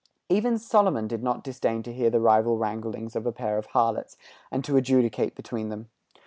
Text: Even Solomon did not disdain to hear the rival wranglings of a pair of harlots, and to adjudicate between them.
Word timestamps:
Even 0.29 0.57
Solomon 0.57 1.07
did 1.07 1.21
not 1.21 1.43
disdain 1.43 1.83
to 1.83 1.93
hear 1.93 2.09
the 2.09 2.19
rival 2.19 2.57
wranglings 2.57 3.15
of 3.15 3.27
a 3.27 3.31
pair 3.31 3.59
of 3.59 3.67
harlots, 3.67 4.17
and 4.49 4.65
to 4.65 4.75
adjudicate 4.75 5.35
between 5.35 5.69
them. 5.69 5.91